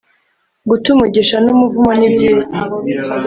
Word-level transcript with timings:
Guta 0.69 0.87
umugisha 0.95 1.35
n’ 1.45 1.47
umuvumo 1.53 1.91
ni 1.99 2.07
byiza. 2.13 2.49